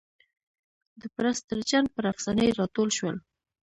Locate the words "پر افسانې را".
1.95-2.65